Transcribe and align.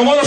lo 0.00 0.06
modo 0.06 0.24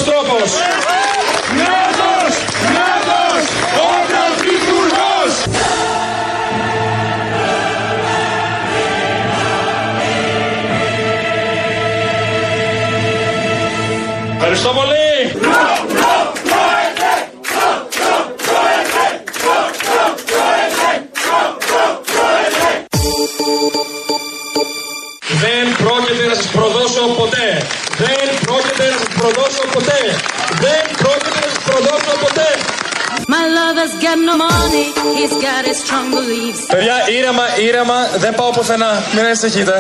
Παιδιά, 36.73 36.95
ήρεμα, 37.17 37.45
ήρεμα, 37.67 37.97
δεν 38.23 38.36
πάω 38.36 38.49
πουθενά. 38.49 39.03
Μην 39.13 39.23
ανησυχείτε. 39.25 39.75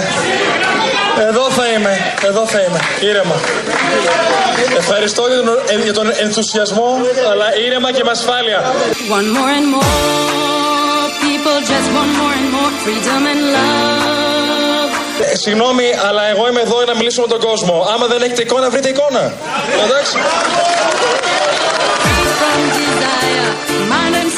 Εδώ 1.29 1.51
θα 1.57 1.65
είμαι, 1.67 2.13
εδώ 2.29 2.45
θα 2.47 2.59
είμαι. 2.59 2.79
Ήρεμα. 2.99 3.35
Ευχαριστώ 4.77 5.27
για 5.27 5.35
τον, 5.35 5.59
ε, 5.69 5.83
για 5.83 5.93
τον 5.93 6.07
ενθουσιασμό, 6.25 6.89
αλλά 7.31 7.47
ήρεμα 7.65 7.91
και 7.91 8.03
με 8.03 8.11
ασφάλεια. 8.11 8.59
One 9.17 9.29
more 9.35 9.51
and 9.59 9.67
more, 9.75 11.03
people 11.25 11.57
just 11.71 11.87
want 11.95 12.11
more 12.21 12.35
and 12.39 12.49
more 12.55 12.71
freedom 12.83 13.21
and 13.31 13.41
love. 13.55 14.23
Ε, 15.31 15.35
συγγνώμη, 15.35 15.87
αλλά 16.07 16.23
εγώ 16.23 16.47
είμαι 16.49 16.61
εδώ 16.61 16.75
για 16.83 16.93
να 16.93 16.95
μιλήσω 16.95 17.21
με 17.21 17.27
τον 17.27 17.39
κόσμο. 17.39 17.87
Άμα 17.93 18.05
δεν 18.07 18.21
έχετε 18.21 18.41
εικόνα, 18.41 18.69
βρείτε 18.69 18.89
εικόνα. 18.89 19.33
Εντάξει. 19.85 20.17
Freed 22.03 22.31
from 22.39 22.59
desire, 22.79 23.49
mind 23.91 24.15
and 24.21 24.31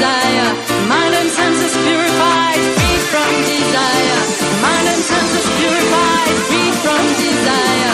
desire, 0.00 0.48
mind 0.92 1.14
and 1.20 1.30
senses 1.38 1.74
purified. 1.86 2.60
Freed 2.76 3.02
from 3.12 3.30
desire, 3.52 4.20
mind 4.64 4.86
and 4.92 5.02
senses 5.12 5.46
purified. 5.58 6.34
Freed 6.48 6.74
from 6.84 7.02
desire. 7.24 7.92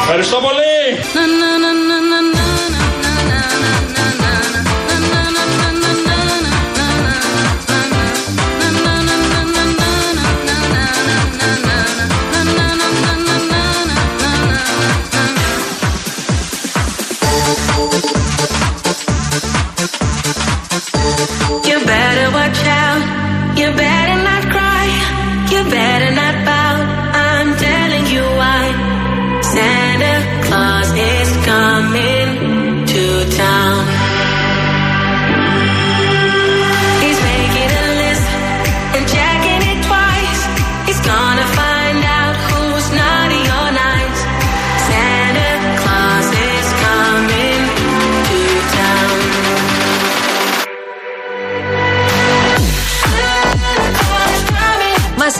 Ευχαριστώ 0.00 0.38
πολύ. 0.46 0.74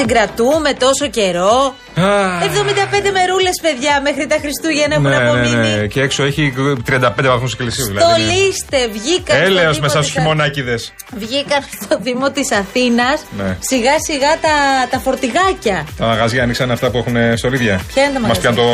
Συγκρατούμε 0.08 0.74
τόσο 0.74 1.08
καιρό. 1.08 1.76
75 1.96 3.12
μερούλες, 3.18 3.58
παιδιά, 3.62 4.02
μέχρι 4.02 4.28
τα 4.28 4.38
Χριστούγεννα 4.44 4.94
έχουν 4.96 5.10
Ναι, 5.10 5.18
ναι, 5.18 5.30
απομείνει. 5.30 5.76
ναι. 5.78 5.88
Και 5.88 6.02
έξω 6.02 6.24
έχει 6.24 6.54
35 6.86 7.28
βαθμούς 7.28 7.56
Κελσίου. 7.56 7.86
Δηλαδή. 7.86 8.22
Στολίστε, 8.22 8.78
βγήκαν. 8.98 9.36
στο 9.38 9.46
Έλεος 9.46 9.76
Δήμο 9.76 9.86
μέσα 9.86 10.02
στου 10.02 10.02
της 10.02 10.12
χειμωνάκιδε. 10.12 10.74
Α- 10.74 10.78
Βγήκαν 11.16 11.62
στο 11.82 11.98
Δήμο 12.02 12.32
της 12.32 12.52
Αθήνας 12.52 13.18
Ναι. 13.38 13.58
σιγά 13.60 13.96
σιγά 14.08 14.32
τα, 14.46 14.56
τα 14.90 15.00
φορτηγάκια. 15.00 15.86
Τα 15.98 16.06
μαγαζιά 16.06 16.44
ανοίξαν 16.44 16.72
αυτά 16.72 16.90
που 16.90 16.98
έχουν 16.98 17.16
στολίδια. 17.38 17.80
Ποια 17.94 18.04
είναι 18.04 18.14
τα 18.14 18.20
Μας 18.20 18.28
μαγαζιά; 18.38 18.52
πιάνουν 18.52 18.66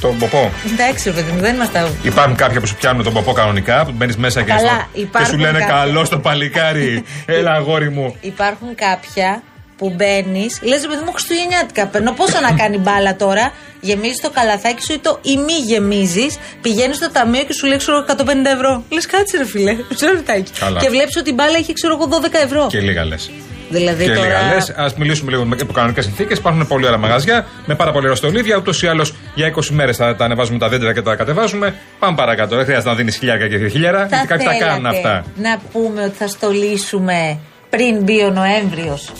το, 0.00 0.08
τον 0.08 0.18
ποπό. 0.18 0.50
Εντάξει, 0.72 1.08
ρε 1.08 1.14
παιδί 1.14 1.30
μου, 1.32 1.40
δεν 1.40 1.54
είμαστε. 1.54 1.88
Υπάρχουν 2.02 2.36
κάποια 2.36 2.60
που 2.60 2.66
σου 2.66 2.74
πιάνουν 2.76 3.02
τον 3.04 3.12
ποπό 3.12 3.32
κανονικά, 3.32 3.84
που 3.84 3.92
μπαίνεις 3.94 4.16
μέσα 4.16 4.42
και, 4.42 4.50
Καλά, 4.52 4.60
στο- 4.68 4.86
και 4.92 5.00
υπάρχουν 5.00 5.30
σου 5.32 5.38
λένε 5.44 5.58
κάποια. 5.58 5.74
καλό 5.74 6.08
το 6.08 6.18
παλικάρι. 6.18 7.04
Έλα, 7.26 7.52
αγόρι 7.52 7.90
μου. 7.90 8.16
Υπάρχουν 8.20 8.74
κάποια 8.74 9.42
που 9.78 9.92
μπαίνεις, 9.96 10.58
λες 10.62 10.80
ρε 10.82 10.88
παιδί 10.88 11.02
μου 11.04 11.12
Χριστουγεννιάτικα. 11.12 11.86
Παίρνω 11.86 12.12
πόσο 12.12 12.40
να 12.40 12.52
κάνει 12.52 12.78
μπάλα 12.78 13.16
τώρα, 13.16 13.52
γεμίζεις 13.80 14.20
το 14.20 14.30
καλαθάκι 14.30 14.82
σου 14.82 14.92
ή 14.92 14.98
το 14.98 15.18
ή 15.22 15.36
μη 15.36 15.52
γεμίζεις, 15.66 16.38
πηγαίνεις 16.62 16.96
στο 16.96 17.10
ταμείο 17.10 17.44
και 17.44 17.52
σου 17.52 17.66
λέει 17.66 17.76
ξέρω 17.78 18.04
150 18.08 18.50
ευρώ. 18.54 18.82
Λες 18.90 19.06
κάτσε 19.06 19.36
ρε 19.36 19.44
φιλέ, 19.46 19.72
μισό 19.90 20.06
λεπτάκι. 20.14 20.50
Καλά. 20.58 20.80
Και 20.80 20.88
βλέπεις 20.88 21.16
ότι 21.16 21.30
η 21.30 21.34
μπάλα 21.36 21.56
έχει 21.56 21.72
ξέρω 21.72 21.92
εγώ 22.00 22.08
12 22.24 22.44
ευρώ. 22.44 22.66
Και 22.70 22.80
λίγα 22.80 23.04
λες. 23.04 23.30
Δηλαδή 23.68 24.04
Και 24.04 24.10
τώρα. 24.12 24.26
λίγα 24.26 24.54
λες. 24.54 24.70
Α 24.70 24.90
μιλήσουμε 24.96 25.30
λίγο 25.30 25.44
με 25.44 25.56
κανονικές 25.72 26.04
συνθήκες. 26.04 26.38
Υπάρχουν 26.38 26.66
πολύ 26.66 26.86
ωραία 26.86 26.98
μαγαζιά 26.98 27.46
με 27.66 27.74
πάρα 27.74 27.90
πολύ 27.92 28.04
ωραία 28.04 28.16
στολίδια. 28.16 28.56
Ούτως 28.56 28.82
ή 28.82 28.86
άλλως 28.86 29.14
για 29.34 29.52
20 29.56 29.68
μέρες 29.70 29.96
θα 29.96 30.16
τα 30.16 30.24
ανεβάζουμε 30.24 30.58
τα 30.58 30.68
δέντρα 30.68 30.92
και 30.94 31.02
τα 31.02 31.14
κατεβάζουμε. 31.14 31.74
Πάμε 31.98 32.16
παρακάτω. 32.16 32.56
Δεν 32.56 32.64
χρειάζεται 32.64 32.88
να 32.90 32.94
δίνεις 32.96 33.16
χιλιάρικα 33.16 33.48
και 33.48 33.56
δύο 33.56 33.68
χιλιάρα. 33.68 33.98
Θα 34.08 34.16
Γιατί 34.16 34.26
κάποιοι 34.26 34.44
τα 34.46 34.52
θέλατε 34.52 34.70
κάνουν 34.70 34.86
αυτά. 34.86 35.24
να 35.36 35.58
πούμε 35.72 36.02
ότι 36.04 36.16
θα 36.16 36.26
στολίσουμε 36.26 37.38
πριν 37.70 38.02
μπει 38.02 38.22
ο 38.22 38.30
Νοέμβριος; 38.30 39.12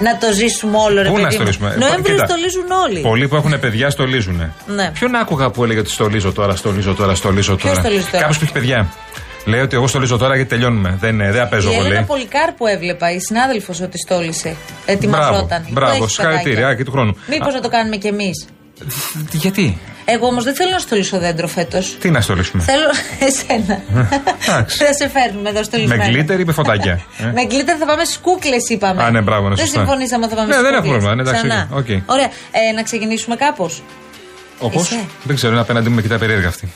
Να 0.00 0.18
το 0.18 0.32
ζήσουμε 0.32 0.76
όλο, 0.76 1.02
ρε 1.02 1.08
Πού 1.08 1.14
παιδί 1.14 1.22
να 1.22 1.26
μου. 1.28 1.32
στολίσουμε; 1.32 1.76
Νοέμβριο 1.78 2.14
Κοίτα, 2.14 2.26
στολίζουν 2.26 2.70
όλοι. 2.86 3.00
Πολλοί 3.00 3.28
που 3.28 3.36
έχουν 3.36 3.60
παιδιά 3.60 3.90
στολίζουν. 3.90 4.52
Ναι. 4.66 4.90
Ποιον 4.94 5.14
άκουγα 5.14 5.50
που 5.50 5.64
έλεγε 5.64 5.80
ότι 5.80 5.90
στολίζω 5.90 6.32
τώρα, 6.32 6.56
στολίζω 6.56 6.94
τώρα, 6.94 7.14
στολίζω 7.14 7.54
Ποιος 7.56 7.70
τώρα; 7.70 7.80
στολίζει 7.80 8.04
τώρα; 8.04 8.18
Κάποιος 8.18 8.38
που 8.38 8.44
έχει 8.44 8.52
παιδιά. 8.52 8.92
Λέει 9.44 9.60
ότι 9.60 9.76
εγώ 9.76 9.86
στολίζω 9.86 10.16
τώρα 10.16 10.34
γιατί 10.34 10.50
τελειώνουμε. 10.50 10.96
Δεν, 11.00 11.20
ε, 11.20 11.30
δεν 11.32 11.42
απέζω 11.42 11.70
Η 11.70 11.74
Έλενα 11.74 11.88
πολύ. 11.94 12.04
Πολυκάρπου 12.06 12.66
έβλεπα, 12.66 13.12
η 13.12 13.20
συνάδελφος 13.20 13.80
ότι 13.80 13.98
στόλισε. 13.98 14.56
Ετοιμαζόταν. 14.86 15.66
Μπράβο, 15.70 16.08
συγχαρητήρια 16.08 16.74
και 16.74 16.84
του 16.84 16.90
χρόνου. 16.90 17.16
Μήπως 17.28 17.54
να 17.54 17.60
το 17.60 17.68
κάνουμε 17.68 17.96
κι 17.96 18.06
εμείς. 18.06 18.46
Γιατί, 19.32 19.78
Εγώ 20.04 20.26
όμως 20.26 20.44
δεν 20.44 20.54
θέλω 20.54 20.70
να 20.70 20.78
στολίσω 20.78 21.18
δέντρο 21.18 21.46
φέτος. 21.48 21.96
τι 22.00 22.10
να 22.10 22.20
στολίσουμε; 22.20 22.62
Θέλω 22.62 22.90
εσένα. 23.28 23.82
εντάξει. 24.46 24.76
Θα 24.84 24.92
σε 24.92 25.08
φέρνουμε 25.08 25.48
εδώ 25.48 25.62
στολισμένο. 25.62 26.02
Με 26.04 26.08
glitter 26.10 26.40
ή 26.40 26.44
με 26.44 26.52
φωτάκια; 26.52 27.00
ε; 27.18 27.24
Με 27.36 27.42
glitter 27.44 27.76
θα 27.78 27.86
πάμε 27.86 28.04
στις 28.04 28.18
κούκλες, 28.18 28.56
είπαμε. 28.68 29.02
Α, 29.02 29.10
ναι, 29.10 29.20
μπράβο, 29.20 29.48
ναι, 29.48 29.54
Δεν 29.54 29.64
σωστά. 29.64 29.78
συμφωνήσαμε 29.80 30.28
θα 30.28 30.34
πάμε 30.34 30.46
Ναι, 30.46 30.52
στις 30.52 30.64
δεν 30.64 30.74
έχουμε 30.74 30.94
κούκλες. 30.94 31.04
πρόβλημα, 31.04 31.32
ναι, 31.32 31.38
εντάξει, 31.38 31.48
Ξανά. 31.48 32.02
οκ. 32.04 32.10
Ωραία. 32.14 32.28
Ε, 32.68 32.72
να 32.74 32.82
ξεκινήσουμε 32.82 33.36
κάπως. 33.36 33.82
Όπως; 34.58 34.90
Είσαι. 34.90 35.00
Δεν 35.22 35.36
ξέρω, 35.36 35.52
είναι 35.52 35.60
απέναντί 35.60 35.88
μου 35.88 35.94
με 35.94 36.02
κοιτάει 36.02 36.18
περίεργα 36.18 36.48
αυτή. 36.48 36.72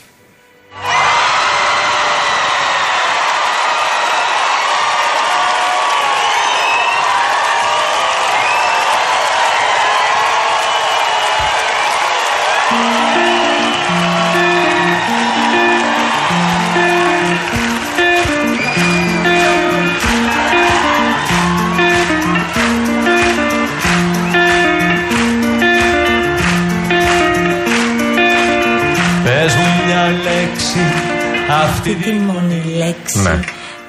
Αυτή 31.89 32.03
Τι 32.03 32.11
μόνη 32.11 32.63
λέξη. 32.77 33.19
Ναι. 33.21 33.39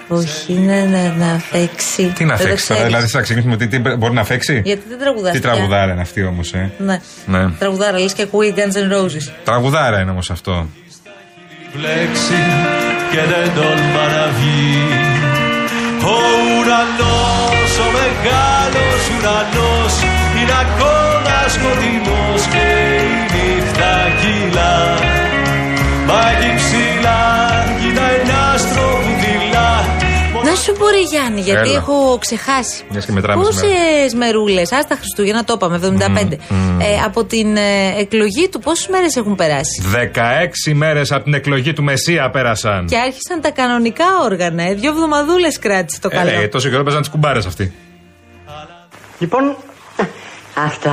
Όχι, 0.09 0.53
ναι, 0.53 0.81
ναι, 0.91 1.15
να 1.19 1.41
φέξει. 1.51 2.13
Τι 2.17 2.25
να 2.25 2.35
Δεν 2.37 2.43
το 2.45 2.49
φέξει 2.49 2.67
τώρα, 2.69 2.81
ξέρεις. 2.81 2.85
δηλαδή 2.85 3.07
θα 3.07 3.21
ξεκινήσουμε 3.21 3.57
τι, 3.57 3.67
τι 3.69 3.79
μπορεί 3.79 4.15
να 4.15 4.25
φέξει; 4.25 4.61
Γιατί 4.65 4.83
δεν 4.89 4.99
τραγουδάς 4.99 5.33
Τι 5.33 5.39
πια. 5.41 5.51
τραγουδάρα 5.51 5.93
είναι 5.93 6.01
αυτή 6.01 6.23
όμως, 6.25 6.53
ε; 6.53 6.71
Ναι. 6.79 7.01
Ναι. 7.27 7.51
Τραγουδάρα, 7.59 7.99
λες 7.99 8.13
και 8.13 8.23
ακούει 8.23 8.55
Guns 8.57 8.61
N' 8.77 8.93
Roses. 8.97 9.33
Τραγουδάρα 9.45 10.01
είναι 10.01 10.11
όμως 10.11 10.31
αυτό. 10.31 10.69
λέξη 11.75 12.39
και 13.11 13.17
δεν 13.33 13.55
τολμά 13.55 14.05
να 14.17 14.27
βγει 14.39 14.85
Ο 16.03 16.17
ουρανός, 16.59 17.71
ο 17.87 17.89
μεγάλος 17.99 19.03
ουρανός 19.15 19.95
είναι 20.39 20.55
ακόμα 20.65 21.37
σκοτεινός 21.55 22.26
πω 30.73 30.89
ρε 30.89 31.01
Γιάννη, 31.01 31.41
γιατί 31.41 31.69
Έλα. 31.69 31.79
έχω 31.79 32.19
ξεχάσει; 32.21 32.85
Μιας 32.91 33.05
και 33.05 33.13
μετράμε 33.13 33.43
Πόσες 33.43 34.15
μερούλες, 34.17 34.73
άστα 34.73 34.95
Χριστούγεννα 34.97 35.45
το 35.45 35.53
είπαμε, 35.57 35.77
75. 35.77 36.39
Ε, 36.79 37.01
από 37.05 37.25
την 37.25 37.57
ε, 37.57 37.95
εκλογή 37.99 38.49
του, 38.49 38.59
πόσες 38.59 38.89
μέρες 38.89 39.17
έχουν 39.17 39.35
περάσει; 39.35 39.83
16 40.67 40.73
μέρες 40.73 41.13
από 41.13 41.25
την 41.25 41.35
εκλογή 41.35 41.73
του 41.73 41.83
Μεσσία 41.83 42.31
πέρασαν. 42.31 42.87
Και 42.87 42.99
άρχισαν 42.99 43.41
τα 43.41 43.51
κανονικά 43.51 44.05
όργανα. 44.25 44.63
Ε. 44.63 44.75
Δύο 44.75 44.91
εβδομαδούλες 44.91 45.59
κράτησε 45.59 46.01
το 46.01 46.09
καλό. 46.09 46.31
Ε, 46.31 46.43
ε, 46.43 46.49
τόσο 46.49 46.69
καιρό 46.69 46.83
παίζαν 46.83 47.01
τις 47.01 47.11
κουμπάρες 47.11 47.47
αυτοί. 47.47 47.73
Λοιπόν, 49.19 49.57
αυτά. 50.55 50.93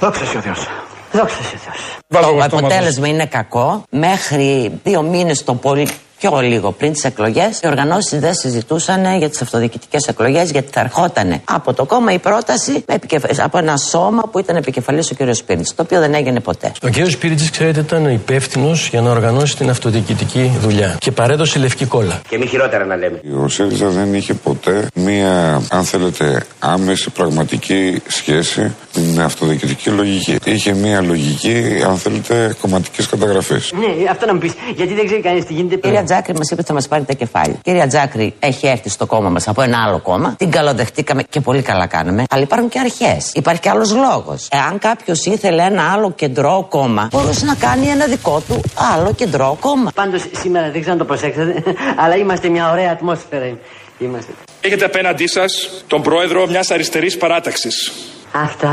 Δόξα 0.00 0.24
σε 0.24 0.36
ο 0.36 0.40
Θεός. 0.40 0.68
Δόξα 1.12 1.42
σε 1.42 1.54
ο 1.54 1.58
Θεός. 1.58 1.96
Το 2.22 2.56
αποτέλεσμα 2.56 3.08
είναι 3.08 3.26
κακό. 3.26 3.84
Μέχρι 3.90 4.72
δύο 4.84 5.02
μήνες 5.02 5.44
το 5.44 5.54
πολύ 5.54 5.88
πιο 6.30 6.40
λίγο 6.40 6.72
πριν 6.72 6.92
τις 6.92 7.04
εκλογές, 7.04 7.60
οι 7.62 7.66
οργανώσεις 7.66 8.20
δεν 8.20 8.34
συζητούσαν 8.34 9.16
για 9.18 9.28
τις 9.30 9.42
αυτοδιοικητικές 9.42 10.06
εκλογές, 10.06 10.50
γιατί 10.50 10.68
θα 10.72 10.80
ερχόταν 10.80 11.40
από 11.44 11.72
το 11.74 11.84
κόμμα 11.84 12.12
η 12.12 12.18
πρόταση 12.18 12.84
επικεφ- 12.86 13.40
από 13.40 13.58
ένα 13.58 13.76
σώμα 13.76 14.22
που 14.32 14.38
ήταν 14.38 14.56
επικεφαλής 14.56 15.10
ο 15.10 15.14
κ. 15.14 15.34
Σπίριτ, 15.34 15.66
το 15.76 15.82
οποίο 15.82 16.00
δεν 16.00 16.14
έγινε 16.14 16.40
ποτέ. 16.40 16.72
Ο 16.82 16.88
κ. 16.90 17.10
Σπίριτζη, 17.10 17.50
ξέρετε, 17.50 17.80
ήταν 17.80 18.10
υπεύθυνος 18.10 18.88
για 18.88 19.00
να 19.00 19.10
οργανώσει 19.10 19.56
την 19.56 19.70
αυτοδιοικητική 19.70 20.52
δουλειά 20.60 20.96
και 21.00 21.10
παρέδωσε 21.12 21.58
λευκή 21.58 21.84
κόλλα. 21.84 22.20
Και 22.28 22.38
μη 22.38 22.46
χειρότερα 22.46 22.84
να 22.84 22.96
λέμε. 22.96 23.20
Ο 23.44 23.48
ΣΥΡΙΖΑ 23.48 23.88
δεν 23.88 24.14
είχε 24.14 24.34
ποτέ 24.34 24.86
μία, 24.94 25.62
αν 25.70 25.84
θέλετε, 25.84 26.44
άμεση 26.58 27.10
πραγματική 27.10 28.02
σχέση 28.06 28.60
με 28.60 28.72
την 28.92 29.20
αυτοδιοικητική 29.20 29.90
λογική. 29.90 30.36
Είχε 30.44 30.72
μία 30.74 31.00
λογική, 31.02 31.82
αν 31.86 31.96
θέλετε, 31.96 32.54
κομματική 32.60 33.06
καταγραφή. 33.06 33.54
Ναι, 33.54 34.10
αυτό 34.10 34.26
να 34.26 34.32
μου 34.34 34.38
πεις. 34.38 34.52
Γιατί 34.76 34.94
δεν 34.94 35.06
ξέρει 35.06 35.20
κανείς 35.20 35.44
τι 35.44 35.52
γίνεται. 35.52 35.76
Κυρία 36.14 36.26
Τζάκρη 36.26 36.38
μας 36.38 36.50
είπε 36.50 36.60
ότι 36.60 36.68
θα 36.68 36.74
μας 36.74 36.88
πάρει 36.88 37.04
τα 37.04 37.12
κεφάλια. 37.12 37.56
Κυρία 37.62 37.86
Τζάκρη 37.86 38.34
έχει 38.38 38.66
έρθει 38.66 38.88
στο 38.88 39.06
κόμμα 39.06 39.28
μας 39.28 39.48
από 39.48 39.62
ένα 39.62 39.84
άλλο 39.86 39.98
κόμμα. 39.98 40.34
Την 40.38 40.50
καλοδεχτήκαμε 40.50 41.22
και 41.22 41.40
πολύ 41.40 41.62
καλά 41.62 41.86
κάναμε. 41.86 42.24
Αλλά 42.30 42.42
υπάρχουν 42.42 42.68
και 42.68 42.78
αρχές. 42.78 43.30
Υπάρχει 43.34 43.60
και 43.60 43.68
άλλος 43.70 43.94
λόγος. 43.94 44.48
Εάν 44.50 44.78
κάποιος 44.78 45.26
ήθελε 45.26 45.62
ένα 45.62 45.92
άλλο 45.92 46.12
κεντρό 46.12 46.66
κόμμα, 46.70 47.08
μπορούσε 47.12 47.44
να 47.44 47.54
κάνει 47.54 47.86
ένα 47.86 48.06
δικό 48.06 48.42
του 48.48 48.60
άλλο 48.94 49.12
κεντρό 49.12 49.56
κόμμα. 49.60 49.90
Πάντως 49.94 50.22
σήμερα 50.32 50.70
δεν 50.70 50.80
ξέρω 50.80 50.92
αν 50.92 50.98
το 50.98 51.04
προσέξατε, 51.04 51.62
αλλά 52.02 52.16
είμαστε 52.16 52.48
μια 52.48 52.70
ωραία 52.70 52.90
ατμόσφαιρα. 52.90 53.58
Είμαστε. 53.98 54.32
Έχετε 54.60 54.84
απέναντί 54.84 55.28
σας 55.28 55.70
τον 55.86 56.02
πρόεδρο 56.02 56.46
μιας 56.46 56.70
αριστερής 56.70 57.16
παράταξης. 57.16 57.92
Αυτά. 58.32 58.70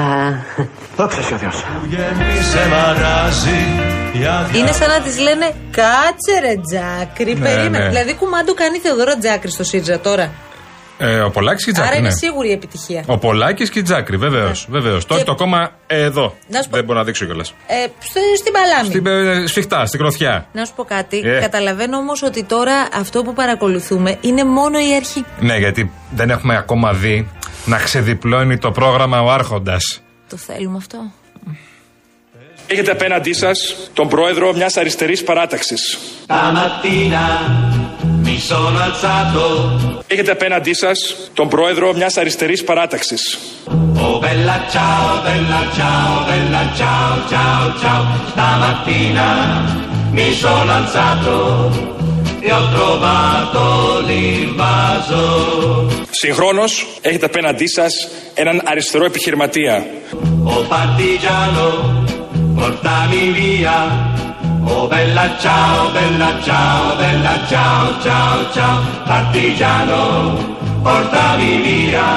Δόξα 0.97 1.21
σε 1.21 1.33
ο 1.33 1.37
Θεός. 1.37 1.65
Γέμισε 1.89 2.67
μαράζει 2.69 3.49
η 3.49 3.80
άδεια 3.80 3.80
Είναι 4.55 4.71
σαν 4.71 4.89
να 4.89 5.01
τη 5.01 5.19
λένε 5.21 5.53
Κάτσε 5.71 6.39
ρε 6.41 6.53
Τζάκρη, 6.67 7.33
Ναι, 7.33 7.39
περίμενε. 7.49 7.83
ναι. 7.83 7.89
Δηλαδή 7.89 8.13
κουμάντου 8.15 8.53
κάνει 8.53 8.77
Θεοδωρό 8.77 9.17
Τζάκρη 9.19 9.51
στο 9.51 9.63
ΣΥΡΙΖΑ 9.63 9.99
τώρα. 9.99 10.31
Ε, 10.97 11.19
ο 11.19 11.29
Πολάκης 11.29 11.63
και 11.63 11.69
η 11.69 11.73
Άρα 11.75 11.83
Τζάκρη. 11.83 11.99
είναι 11.99 12.09
Ναι. 12.09 12.15
σίγουρη 12.15 12.49
η 12.49 12.51
επιτυχία. 12.51 13.03
Ο 13.07 13.17
Πολάκης 13.17 13.69
και 13.69 13.79
η 13.79 13.81
Τζάκρη, 13.81 14.17
βεβαίω. 14.17 14.51
Βεβαίως. 14.67 15.05
Το 15.05 15.15
έχει 15.15 15.23
το 15.23 15.35
κόμμα 15.35 15.71
εδώ. 15.87 16.35
Να 16.47 16.61
σου 16.61 16.69
πω- 16.69 16.75
Δεν 16.77 16.85
μπορώ 16.85 16.99
να 16.99 17.05
δείξω 17.05 17.25
κιόλας. 17.25 17.53
Ε, 17.67 17.73
στο, 17.99 18.19
στην 18.37 18.51
Παλάμη. 18.53 18.85
Στην, 18.89 19.05
ε, 19.05 19.47
σφιχτά, 19.47 19.85
στην 19.85 19.99
κροθιά. 19.99 20.45
Να 20.53 20.65
σου 20.65 20.73
πω 20.75 20.83
κάτι. 20.83 21.21
Ε. 21.25 21.39
Καταλαβαίνω 21.39 21.97
όμως 21.97 22.23
ότι 22.23 22.43
τώρα 22.43 22.73
αυτό 22.93 23.23
που 23.23 23.33
παρακολουθούμε 23.33 24.17
είναι 24.21 24.43
μόνο 24.43 24.79
η 24.79 24.95
αρχή. 24.95 25.25
Ναι, 25.39 25.57
γιατί 25.57 25.91
δεν 26.11 26.29
έχουμε 26.29 26.57
ακόμα 26.57 26.93
δει 26.93 27.27
να 27.65 27.77
ξεδιπλώνει 27.77 28.57
το 28.57 28.71
πρόγραμμα 28.71 29.21
ο 29.21 29.31
Άρχοντας. 29.31 30.01
Το 30.29 30.37
θέλουμε 30.37 30.77
αυτό. 30.77 30.97
Έχετε 32.71 32.91
απέναντί 32.91 33.33
σας 33.33 33.75
τον 33.93 34.07
πρόεδρο 34.07 34.53
μιας 34.53 34.77
αριστερής 34.77 35.23
παράταξης. 35.23 35.97
Stamattina 36.27 37.25
mi 38.23 38.37
sono 38.49 38.77
alzato 38.87 39.45
Έχετε 40.07 40.31
απέναντί 40.31 40.73
σας 40.73 41.15
τον 41.33 41.47
πρόεδρο 41.49 41.93
μιας 41.93 42.17
αριστερής 42.17 42.63
παράταξης. 42.63 43.37
Oh 44.03 44.19
bella 44.25 44.57
ciao, 44.73 45.07
bella 45.27 45.61
ciao, 45.77 46.11
bella 46.29 46.63
ciao, 46.79 47.11
ciao, 47.31 47.63
ciao 47.81 48.03
Stamattina 48.31 49.27
mi 50.17 50.29
sono 50.43 50.71
alzato 50.79 51.35
e 52.47 52.49
ho 52.53 52.63
trovato 52.75 53.63
l'invaso 54.07 55.23
Συγχρόνως, 56.09 56.85
έχετε 57.01 57.25
απέναντί 57.25 57.67
σας 57.67 58.07
έναν 58.33 58.61
αριστερό 58.65 59.05
επιχειρηματία. 59.05 59.85
Oh 60.45 60.63
partigiano, 60.73 61.67
portami 62.61 63.23
via. 63.39 63.77
Oh 64.71 64.85
bella 64.93 65.25
ciao, 65.43 65.77
bella 65.97 66.31
ciao, 66.47 66.83
bella 67.01 67.35
ciao, 67.51 67.85
ciao, 68.05 68.37
ciao 68.55 68.77
Partigiano, 69.11 70.01
portami 70.85 71.51
via. 71.65 72.09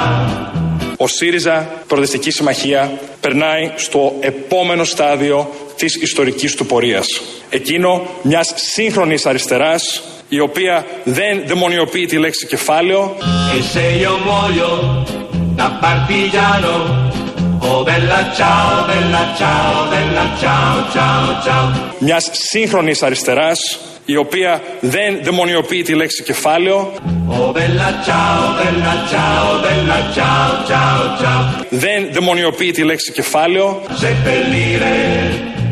Ο 0.97 1.07
ΣΥΡΙΖΑ 1.07 1.69
Προοδευτική 1.87 2.31
Συμμαχία 2.31 2.99
περνάει 3.21 3.71
στο 3.75 4.13
επόμενο 4.19 4.83
στάδιο 4.83 5.49
της 5.75 5.95
ιστορικής 5.95 6.55
του 6.55 6.65
πορείας. 6.65 7.05
Εκείνο 7.49 8.01
μιας 8.21 8.53
σύγχρονης 8.55 9.25
αριστεράς 9.25 10.01
η 10.29 10.39
οποία 10.39 10.85
δεν 11.03 11.43
δαιμονιοποιεί 11.45 12.05
τη 12.05 12.17
λέξη 12.17 12.47
κεφάλαιο 12.47 13.15
Μιας 21.99 22.29
σύγχρονης 22.31 23.03
αριστεράς 23.03 23.79
η 24.05 24.15
οποία 24.15 24.61
δεν 24.79 25.19
δαιμονιοποιεί 25.23 25.81
τη 25.81 25.93
λέξη 25.93 26.23
κεφάλαιο. 26.23 26.93
Δεν 31.69 32.07
δαιμονιοποιεί 32.11 32.71
τη 32.71 32.83
λέξη 32.83 33.11
κεφάλαιο. 33.11 33.81
Σε 33.97 34.17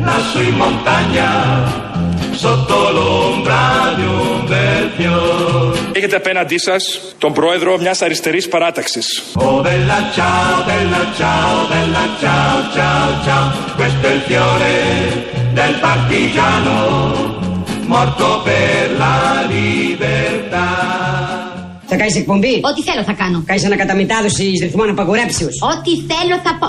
να 0.00 0.12
σου 0.32 0.40
Sotto 2.44 2.78
l'ombra 2.96 3.62
di 3.96 4.02
un 4.02 4.44
bel 4.50 4.86
fiore 4.96 5.78
έχετε 5.92 6.16
απέναντί 6.16 6.58
σας 6.58 7.00
τον 7.18 7.32
πρόεδρο 7.32 7.78
μιας 7.78 8.02
αριστερής 8.02 8.48
παράταξης 8.48 9.22
Oh 9.34 9.62
bella 9.66 9.98
ciao, 10.16 10.54
bella 10.68 11.02
ciao, 11.18 11.56
bella 11.72 12.04
ciao, 12.22 12.56
ciao, 12.76 13.08
ciao 13.26 13.46
Questo 13.76 14.06
è 14.06 14.14
il 14.14 14.20
fiore 14.28 14.72
del 15.58 15.74
partigiano 15.86 16.76
Morto 17.92 18.28
per 18.44 18.98
la 19.02 19.18
libertà 19.54 20.68
Θα 21.86 21.96
κάνεις 21.96 22.16
εκπομπή; 22.16 22.60
Ό,τι 22.62 22.82
θέλω 22.82 23.02
θα 23.02 23.12
κάνω. 23.12 23.42
Κάνεις 23.46 23.64
ανακαταμετάδοση 23.64 24.44
ρυθμών 24.62 24.88
απαγορέψεω. 24.88 25.48
Ό,τι 25.48 25.90
θέλω 25.90 26.40
θα 26.44 26.56
πω. 26.60 26.68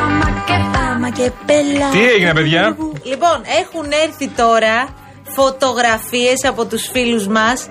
εντελώ. 0.47 0.69
Και 0.71 0.71
πάμα 0.71 0.71
και 0.71 0.77
Πάμα 0.77 1.09
και 1.09 1.31
πέλα. 1.45 1.89
Τι 1.89 2.09
έγινε, 2.13 2.33
παιδιά; 2.33 2.77
Λοιπόν, 3.03 3.41
έχουν 3.61 3.91
έρθει 4.05 4.27
τώρα 4.27 4.87
φωτογραφίες 5.35 6.43
από 6.47 6.65
τους 6.65 6.87
φίλους 6.91 7.27
μας 7.27 7.67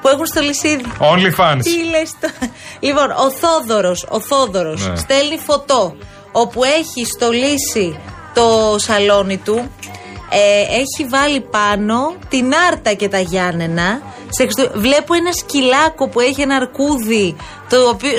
που 0.00 0.08
έχουν 0.08 0.26
στολίσει 0.26 0.68
ήδη. 0.68 0.84
OnlyFans. 0.98 1.58
Τι 1.62 1.84
λες 1.84 2.10
το... 2.20 2.28
Λοιπόν, 2.80 3.10
ο 3.10 3.30
Θόδωρος, 3.30 4.06
ο 4.08 4.20
Θόδωρος 4.20 4.88
Ναι. 4.88 4.96
στέλνει 4.96 5.38
φωτό 5.46 5.96
όπου 6.32 6.64
έχει 6.64 7.04
στολίσει 7.16 7.98
το 8.34 8.74
σαλόνι 8.78 9.36
του 9.36 9.70
ε, 10.30 10.60
έχει 10.74 11.08
βάλει 11.08 11.40
πάνω 11.40 12.14
την 12.28 12.52
Άρτα 12.70 12.92
και 12.92 13.08
τα 13.08 13.18
Γιάννενα. 13.18 14.00
Σε 14.28 14.42
Χριστου- 14.42 14.70
Βλέπω 14.78 15.14
ένα 15.14 15.32
σκυλάκο 15.32 16.08
που 16.08 16.20
έχει 16.20 16.40
ένα 16.42 16.54
αρκούδι 16.56 17.36
το 17.68 17.88
οποίο... 17.88 18.10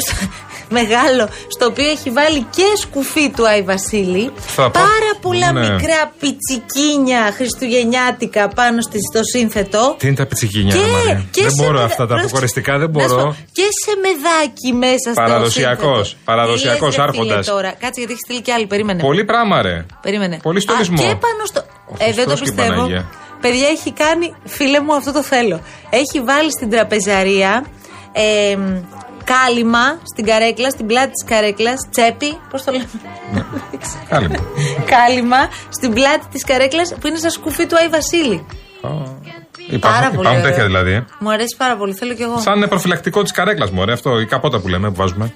μεγάλο, 0.69 1.27
στο 1.47 1.65
οποίο 1.65 1.89
έχει 1.89 2.09
βάλει 2.09 2.45
και 2.55 2.63
σκουφί 2.81 3.29
του 3.29 3.47
Άι 3.47 3.61
Βασίλη. 3.61 4.31
Θα 4.37 4.63
πω- 4.63 4.71
Πάρα 4.81 5.11
πολλά 5.21 5.51
Ναι. 5.51 5.59
μικρά 5.59 6.11
πιτσικίνια 6.19 7.31
χριστουγεννιάτικα 7.35 8.47
πάνω 8.47 8.81
στη, 8.81 8.97
στο 9.11 9.19
σύνθετο. 9.23 9.95
Τι 9.99 10.07
είναι 10.07 10.15
τα 10.15 10.25
πιτσικίνια, 10.25 10.75
Και- 10.75 10.81
ρε 10.81 10.91
Μαρία; 10.91 11.25
και 11.31 11.41
Δεν 11.41 11.51
σε 11.51 11.61
μπορώ 11.61 11.71
μεδα- 11.73 11.85
αυτά 11.85 11.97
τα 12.01 12.05
πρόσεξε. 12.05 12.25
αποκοριστικά, 12.25 12.77
δεν 12.77 12.89
Να 12.91 13.01
σου 13.01 13.07
πω, 13.07 13.15
μπορώ. 13.15 13.35
Και 13.51 13.67
σε 13.83 13.91
μεδάκι 14.05 14.73
μέσα 14.73 15.09
στο 15.13 15.21
Παραδοσιακός, 15.21 16.07
σύνθετο. 16.07 16.21
παραδοσιακός 16.25 16.93
Τι 16.95 16.99
λες, 17.01 17.05
ρε 17.05 17.11
φίλε, 17.11 17.23
άρχοντας. 17.23 17.45
τώρα. 17.45 17.69
Κάτσε 17.69 17.99
γιατί 18.01 18.11
έχεις 18.11 18.23
στείλει 18.25 18.41
και 18.41 18.51
άλλη. 18.53 18.67
Περίμενε. 18.67 19.01
Πολύ 19.01 19.23
πράγμα, 19.25 19.61
ρε. 19.61 19.85
Περίμενε. 20.01 20.39
Πολύ 20.41 20.59
στολισμό. 20.61 20.95
Α, 21.01 21.07
και 21.07 21.15
πάνω 21.25 21.41
στο. 21.45 21.61
Ε, 21.97 22.11
δεν 22.11 22.25
το 22.27 22.35
Χριστός 22.35 22.39
και 22.41 22.49
η 22.49 22.53
πιστεύω. 22.53 22.75
Παναγία. 22.75 23.05
Παιδιά, 23.41 23.67
έχει 23.67 23.91
κάνει. 23.91 24.33
Φίλε 24.45 24.79
μου, 24.81 24.95
αυτό 24.95 25.11
το 25.11 25.23
θέλω. 25.23 25.61
Έχει 25.89 26.17
βάλει 26.25 26.51
στην 26.51 26.69
τραπεζαρία 26.69 27.65
ε, 28.11 28.57
κάλυμα 29.31 29.85
στην 30.11 30.25
καρέκλα, 30.25 30.69
στην 30.69 30.85
πλάτη 30.85 31.11
της 31.11 31.23
καρέκλας, 31.29 31.79
τσέπη. 31.91 32.37
Πώς 32.49 32.63
το 32.63 32.71
λέμε; 32.71 32.89
Κάλυμα. 34.09 34.35
κάλυμα 34.85 35.37
στην 35.69 35.93
πλάτη 35.93 36.25
της 36.31 36.43
καρέκλας 36.43 36.93
που 36.99 37.07
είναι 37.07 37.17
σαν 37.17 37.29
σκουφί 37.31 37.65
του 37.67 37.77
Άι 37.77 37.87
Βασίλη. 37.87 38.45
Υπάρχουν, 39.69 40.01
πολύ 40.01 40.11
υπάρχουν 40.11 40.25
ωραίο. 40.25 40.41
τέτοια 40.41 40.65
δηλαδή. 40.65 40.91
ε. 40.91 41.05
Μου 41.19 41.31
αρέσει 41.31 41.55
πάρα 41.57 41.77
πολύ. 41.77 41.93
Θέλω 41.93 42.13
κι 42.13 42.21
εγώ. 42.21 42.39
Σαν 42.39 42.65
προφυλακτικό 42.69 43.21
της 43.23 43.31
καρέκλας 43.31 43.69
μου, 43.71 43.85
ρε. 43.85 43.91
Αυτό, 43.93 44.19
η 44.19 44.25
καπότα 44.25 44.59
που 44.59 44.67
λέμε, 44.67 44.89
που 44.89 44.95
βάζουμε. 44.95 45.33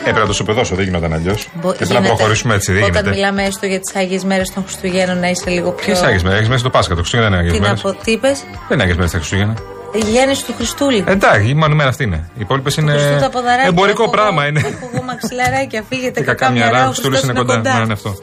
Έπρεπε 0.00 0.20
να 0.20 0.26
το 0.26 0.32
σου 0.32 0.44
παιδώσω, 0.44 0.74
δεν 0.74 0.84
γινόταν 0.84 1.12
αλλιώς. 1.12 1.48
Μπο- 1.54 1.70
Και 1.70 1.76
πρέπει 1.76 1.92
να 1.92 1.98
γίνεται. 1.98 2.14
προχωρήσουμε 2.14 2.54
έτσι, 2.54 2.72
δεν 2.72 2.82
Όταν 2.82 2.94
γίνεται. 2.94 3.10
μιλάμε 3.10 3.42
έστω 3.42 3.66
για 3.66 3.80
τις 3.80 3.94
Άγιες 3.96 4.24
Μέρες 4.24 4.52
των 4.54 4.62
Χριστουγέννων 4.62 5.18
να 5.18 5.28
είσαι 5.28 5.50
λίγο 5.50 5.70
πιο. 5.70 5.94
Τι 5.94 6.00
άγιες 6.06 6.22
μέρες, 6.22 6.40
έχει 6.40 6.48
μέσα 6.48 6.62
το 6.62 6.70
Πάσχα, 6.70 6.94
το 6.94 7.00
Χριστούγεννα 7.00 7.30
δεν 7.30 7.38
είναι 7.40 7.48
Τι 7.50 7.56
άγιε 7.56 7.68
να 7.68 7.74
μέρες. 7.74 7.82
πω, 7.96 8.04
τι 8.04 8.10
είπες; 8.12 8.38
Δεν 8.40 8.72
είναι 8.72 8.82
άγιες 8.82 8.96
μέρες 8.96 9.10
τα 9.12 9.18
Χριστούγεννα. 9.18 9.54
Η 9.92 9.98
γέννηση 10.10 10.44
του 10.44 10.54
Χριστούλη. 10.56 11.04
Εντάξει, 11.06 11.48
η 11.48 11.54
μόνο 11.54 11.74
μέρα 11.74 11.88
αυτή 11.88 12.04
είναι. 12.04 12.28
Οι 12.36 12.40
υπόλοιπες 12.40 12.74
Χριστού 12.74 12.92
είναι. 13.08 13.20
τα 13.20 13.30
ποδαράκια, 13.30 13.68
Εμπορικό 13.68 14.02
έχω 14.02 14.10
πράγμα 14.12 14.42
εγώ- 14.44 14.48
είναι. 14.58 14.60
Έχω 14.68 14.90
εγώ 14.94 15.02
μαξιλαράκια, 15.02 15.82
φύγετε 15.88 16.20
Και 16.20 16.26
κακά 16.26 16.34
κακά 16.38 16.52
μυαλά, 16.52 16.70
μυαλά, 16.70 16.84
ο 16.88 16.90
Χριστούλη 16.90 17.18
είναι 17.24 17.32
κοντά. 17.32 17.56
Ναι, 17.58 17.82
είναι 17.84 17.92
αυτό. 17.92 18.14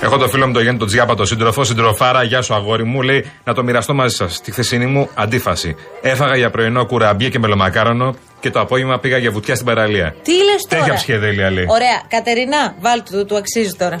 Έχω 0.00 0.16
το 0.18 0.28
φίλο 0.28 0.46
μου 0.46 0.52
το 0.52 0.60
Γιάννη 0.60 0.78
τον 0.78 0.88
Τζιάπα, 0.88 1.14
το 1.14 1.24
σύντροφο, 1.24 1.64
συντροφάρα, 1.64 2.22
γεια 2.22 2.42
σου 2.42 2.54
αγόρι 2.54 2.84
μου, 2.84 3.02
λέει 3.02 3.30
να 3.44 3.54
το 3.54 3.62
μοιραστώ 3.62 3.94
μαζί 3.94 4.14
σας. 4.14 4.40
Τη 4.40 4.52
χθεσινή 4.52 4.86
μου 4.86 5.08
αντίφαση. 5.14 5.76
Έφαγα 6.00 6.36
για 6.36 6.50
πρωινό 6.50 6.86
κουραμπιέ 6.86 7.28
και 7.28 7.38
μελομακάρονο 7.38 8.14
και 8.40 8.50
το 8.50 8.60
απόγευμα 8.60 8.98
πήγα 8.98 9.18
για 9.18 9.30
βουτιά 9.30 9.54
στην 9.54 9.66
παραλία. 9.66 10.14
Τι 10.22 10.32
λες 10.32 10.62
τώρα; 10.68 10.82
Τέτοια 10.82 10.94
ψυχεδέλεια 10.94 11.50
λέει. 11.50 11.64
Ωραία, 11.68 12.02
Κατερίνα, 12.08 12.74
βάλτε 12.80 13.16
το, 13.16 13.24
του 13.24 13.36
αξίζει 13.36 13.72
τώρα. 13.72 14.00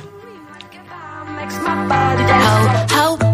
Ho, 2.96 3.26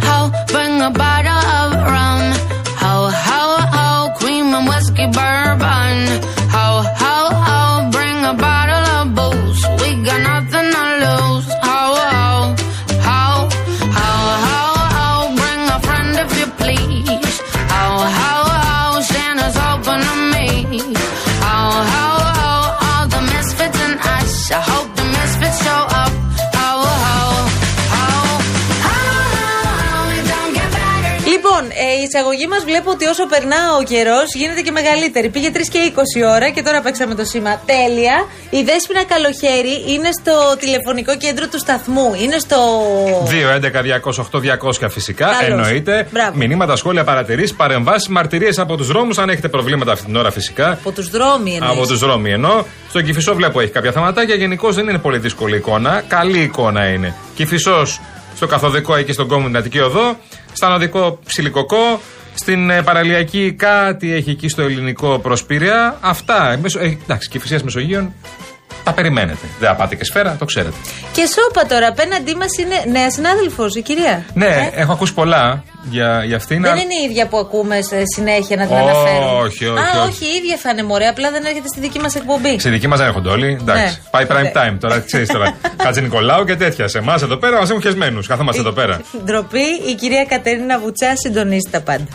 ε, 32.22 32.34
η 32.34 32.34
εισαγωγή 32.34 32.46
μας 32.46 32.64
βλέπω 32.64 32.90
ότι 32.90 33.04
όσο 33.12 33.26
περνά 33.26 33.60
ο 33.80 33.82
καιρός 33.82 34.28
γίνεται 34.34 34.60
και 34.60 34.70
μεγαλύτερη. 34.70 35.28
Πήγε 35.28 35.50
3 35.54 35.56
και 35.72 35.78
20 35.96 36.34
ώρα 36.36 36.48
και 36.50 36.62
τώρα 36.62 36.80
παίξαμε 36.80 37.14
το 37.14 37.24
σήμα. 37.24 37.52
Τέλεια. 37.66 38.16
Η 38.50 38.62
Δέσποινα 38.68 39.04
Καλοχέρη 39.12 39.74
είναι 39.92 40.10
στο 40.20 40.34
τηλεφωνικό 40.62 41.16
κέντρο 41.16 41.46
του 41.48 41.58
σταθμού. 41.58 42.08
Είναι 42.22 42.38
στο. 42.38 42.58
2-11-208-200 44.82 44.88
φυσικά, 44.90 45.26
Καλώς. 45.26 45.66
εννοείται. 45.66 46.08
Μπράβο. 46.12 46.36
Μηνύματα, 46.36 46.76
σχόλια, 46.76 47.04
παρατηρήσεις, 47.04 47.54
παρεμβάσεις, 47.54 48.08
μαρτυρίες 48.08 48.58
από 48.58 48.76
τους 48.76 48.86
δρόμους. 48.86 49.18
Αν 49.18 49.28
έχετε 49.28 49.48
προβλήματα 49.48 49.92
αυτή 49.92 50.04
την 50.04 50.16
ώρα 50.16 50.30
φυσικά. 50.30 50.70
Από 50.70 50.90
τους 50.92 51.10
δρόμοι 51.10 51.52
εννοείς. 51.54 51.78
Από 51.78 51.86
τους 51.86 51.98
δρόμοι 51.98 52.30
εννοώ. 52.30 52.64
Στον 52.88 53.04
Κυφισό 53.04 53.34
βλέπω 53.34 53.60
έχει 53.60 53.70
κάποια 53.70 53.92
θεματάκια. 53.92 54.34
Γενικώς 54.34 54.74
δεν 54.74 54.88
είναι 54.88 54.98
πολύ 54.98 55.18
δύσκολη 55.18 55.56
εικόνα. 55.56 56.02
Καλή 56.08 56.38
εικόνα 56.38 56.86
είναι. 56.86 57.14
Κυφισός 57.34 58.00
στο 58.36 58.46
καθοδικό 58.46 58.94
εκεί 58.94 59.12
στον 59.12 59.28
κόμμα 59.28 59.46
την 59.46 59.56
Αττική 59.56 59.78
Οδό. 59.78 60.16
Στα 60.52 60.74
οδικό 60.74 61.18
ψιλικοκό. 61.26 62.00
Στην 62.34 62.70
ε, 62.70 62.82
παραλιακή 62.82 63.52
κάτι 63.52 64.12
έχει 64.12 64.30
εκεί 64.30 64.48
στο 64.48 64.62
ελληνικό 64.62 65.18
προσπήρια. 65.18 65.98
Αυτά. 66.00 66.52
Ε, 66.52 66.56
μεσο- 66.56 66.80
ε, 66.80 66.96
εντάξει, 67.02 67.28
Κυφυσία 67.28 67.60
Μεσογείων 67.64 68.12
τα 68.84 68.92
περιμένετε. 68.92 69.46
Δεν 69.58 69.68
θα 69.68 69.74
πάτε 69.74 69.94
και 69.94 70.04
σφαίρα, 70.04 70.36
το 70.38 70.44
ξέρετε. 70.44 70.74
Και 71.12 71.22
σώπα 71.26 71.66
τώρα, 71.66 71.86
απέναντί 71.88 72.34
μας 72.34 72.58
είναι 72.60 72.98
νέα 72.98 73.10
συνάδελφος, 73.10 73.74
η 73.74 73.82
κυρία. 73.82 74.24
Ναι, 74.34 74.70
έχω 74.74 74.92
ακούσει 74.92 75.14
πολλά 75.14 75.62
για, 75.90 76.22
για 76.24 76.36
αυτήν. 76.36 76.62
Δεν 76.62 76.72
είναι 76.76 76.94
η 77.06 77.10
ίδια 77.10 77.26
που 77.26 77.36
ακούμε 77.38 77.82
σε 77.82 78.02
συνέχεια 78.14 78.56
να 78.56 78.66
την 78.66 78.74
Όχι, 78.76 78.84
αναφέρουμε. 78.88 79.24
όχι, 79.44 79.64
Α, 79.66 79.72
όχι. 79.72 80.08
όχι, 80.08 80.24
η 80.24 80.36
ίδια 80.42 80.56
θα 80.56 80.70
είναι 80.70 80.82
μωρέ, 80.82 81.06
απλά 81.06 81.30
δεν 81.30 81.44
έρχεται 81.44 81.68
στη 81.68 81.80
δική 81.80 81.98
μας 81.98 82.14
εκπομπή. 82.14 82.58
Στη 82.58 82.68
δική 82.70 82.88
μας 82.88 82.98
δεν 82.98 83.06
έρχονται 83.08 83.28
όλοι. 83.28 83.58
Εντάξει. 83.60 83.84
Ναι. 83.84 83.92
Πάει 84.10 84.26
prime 84.30 84.42
Ναι. 84.42 84.52
time 84.54 84.76
τώρα, 84.80 84.98
ξέρεις 85.00 85.28
τώρα. 85.28 85.54
Χατζη 85.82 86.00
Νικολάου 86.02 86.44
και 86.44 86.56
τέτοια. 86.56 86.88
Σε 86.88 86.98
εμάς 86.98 87.22
εδώ 87.22 87.36
πέρα 87.36 87.58
μας 87.58 87.68
έχουν 87.70 87.82
χεσμένους. 87.82 88.26
Καθόμαστε 88.26 88.60
εδώ 88.60 88.72
πέρα. 88.72 89.00
Ντροπή, 89.24 89.64
η 89.90 89.94
κυρία 89.94 90.24
Κατερίνα 90.24 90.78
Βουτσά 90.78 91.16
συντονίζει 91.16 91.68
τα 91.70 91.80
πάντα. 91.80 92.08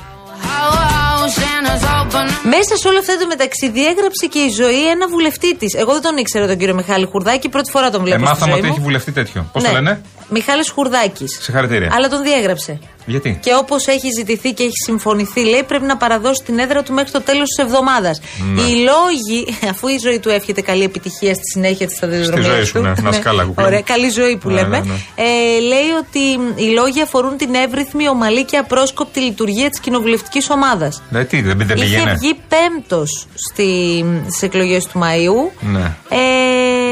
Μέσα 2.43 2.75
σε 2.77 2.87
όλα 2.87 2.99
αυτά 2.99 3.17
το 3.17 3.27
μεταξύ 3.27 3.69
διέγραψε 3.69 4.25
και 4.29 4.39
η 4.39 4.49
ζωή 4.49 4.89
ένα 4.89 5.07
βουλευτή 5.07 5.55
της. 5.57 5.73
Εγώ 5.73 5.91
δεν 5.93 6.01
τον 6.01 6.17
ήξερα 6.17 6.47
τον 6.47 6.57
κύριο 6.57 6.75
Μιχάλη 6.75 7.05
Χουρδάκη, 7.11 7.49
πρώτη 7.49 7.71
φορά 7.71 7.89
τον 7.89 8.01
Ε, 8.01 8.03
βλέπω. 8.03 8.19
στη 8.19 8.29
μάθαμε 8.29 8.51
ζωή 8.51 8.59
ότι 8.59 8.67
μου. 8.67 8.73
έχει 8.73 8.83
βουλευτεί 8.83 9.11
τέτοιο. 9.11 9.49
Πώς 9.53 9.61
Ναι. 9.63 9.67
το 9.69 9.73
λένε, 9.75 10.01
Μιχάλης 10.29 10.69
Χουρδάκης. 10.69 11.37
Συγχαρητήρια. 11.41 11.89
Αλλά 11.93 12.09
τον 12.09 12.23
διέγραψε. 12.23 12.79
Γιατί; 13.09 13.39
Και 13.41 13.53
όπως 13.59 13.87
έχει 13.87 14.07
ζητηθεί 14.17 14.53
και 14.53 14.63
έχει 14.63 14.77
συμφωνηθεί, 14.85 15.41
λέει, 15.45 15.63
πρέπει 15.63 15.85
να 15.85 15.97
παραδώσει 15.97 16.41
την 16.45 16.59
έδρα 16.59 16.83
του 16.83 16.93
μέχρι 16.93 17.11
το 17.11 17.21
τέλος 17.21 17.47
της 17.49 17.65
εβδομάδας. 17.65 18.21
Ναι. 18.53 18.61
Οι 18.61 18.65
λόγοι, 18.89 19.57
αφού 19.71 19.87
η 19.87 19.97
ζωή 20.03 20.19
του 20.19 20.29
εύχεται 20.29 20.61
καλή 20.61 20.83
επιτυχία 20.83 21.33
στη 21.33 21.43
συνέχεια 21.53 21.87
της 21.87 21.95
σταδιοδρομία. 21.97 22.49
ζωή 22.53 22.63
σου, 22.63 22.79
ναι. 22.81 22.93
Να 23.01 23.09
είσαι 23.09 23.19
καλά, 23.19 23.43
κουκλέ. 23.43 23.65
Ωραία, 23.65 23.81
καλή 23.81 24.09
ζωή 24.09 24.37
που 24.37 24.49
Ναι, 24.49 24.61
λέμε. 24.61 24.79
ναι, 24.79 24.85
ναι. 24.85 24.93
Ε, 25.15 25.59
λέει 25.59 25.89
ότι 25.99 26.19
οι 26.63 26.69
λόγοι 26.73 27.01
αφορούν 27.01 27.37
την 27.37 27.53
εύρυθμη, 27.55 28.09
ομαλή 28.09 28.43
και 28.45 28.57
απρόσκοπτη 28.57 29.19
λειτουργία 29.19 29.69
της 29.69 29.79
κοινοβουλευτικής 29.79 30.49
ομάδας. 30.49 31.01
Ναι, 31.09 31.23
τι, 31.25 31.41
δεν, 31.41 31.57
δεν 31.57 31.77
Είχε 31.77 31.85
πήγαινε; 31.85 32.13
βγει 32.13 32.33
πέμπτος 32.47 33.27
στις 33.49 34.41
εκλογές 34.41 34.85
του 34.85 34.99
Μαΐου. 34.99 35.51
Ναι. 35.71 35.95
Ε, 36.09 36.17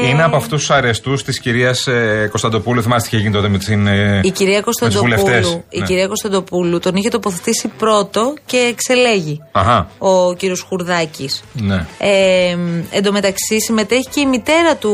Είναι 0.04 0.22
από 0.22 0.36
αυτούς 0.36 0.58
τους 0.58 0.70
αρεστούς 0.70 1.22
της 1.22 1.38
κυρίας 1.40 1.86
ε, 1.86 2.26
Κωνσταντοπούλου. 2.30 2.82
Θυμάστε 2.82 3.08
τι 3.08 3.14
είχε 3.16 3.24
γίνει 3.24 3.36
τότε 3.36 3.48
με 3.48 3.58
την. 3.58 3.86
ε, 3.86 4.20
Η 4.22 4.30
κυρία 4.30 4.54
με 4.56 4.62
τους 4.62 4.64
Κωνσταντοπούλου, 4.78 5.16
βουλευτές. 5.20 5.58
η 5.68 5.78
Ναι. 5.78 5.84
κυρία 5.86 6.06
Κωνσταντοπούλου 6.06 6.78
τον 6.78 6.96
είχε 6.96 7.08
τοποθετήσει 7.08 7.68
πρώτο 7.78 8.34
και 8.46 8.56
εξελέγει 8.56 9.40
Αχά. 9.52 9.88
ο 9.98 10.34
κύριος 10.34 10.60
Χουρδάκης. 10.68 11.42
Ναι. 11.52 11.86
Ε, 11.98 12.56
εν 12.90 13.02
τω 13.02 13.12
μεταξύ 13.12 13.60
συμμετέχει 13.60 14.08
και 14.14 14.20
η 14.20 14.26
μητέρα 14.26 14.76
του 14.76 14.92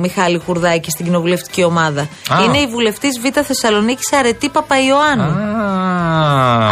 Μιχάλη 0.00 0.40
Χουρδάκη 0.46 0.90
στην 0.90 1.04
κοινοβουλευτική 1.04 1.64
ομάδα. 1.64 2.00
Α. 2.00 2.42
Είναι 2.44 2.58
η 2.58 2.66
βουλευτής 2.66 3.20
Β' 3.20 3.38
Θεσσαλονίκης 3.44 4.12
Αρετή 4.12 4.48
Παπαϊωάννου. 4.48 5.34